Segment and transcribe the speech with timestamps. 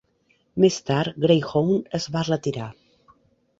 [0.63, 2.73] Més tard, Greyhound es va retirar.